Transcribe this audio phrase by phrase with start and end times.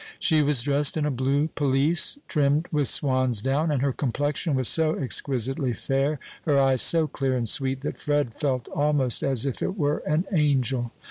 [0.17, 4.67] She was dressed in a blue pelisse, trimmed with swan's down, and her complexion was
[4.67, 9.61] so exquisitely fair, her eyes so clear and sweet, that Fred felt almost as if
[9.61, 10.91] it were an angel.